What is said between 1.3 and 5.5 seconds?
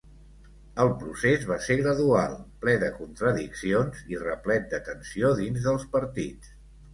va ser gradual, ple de contradiccions i replet de tensió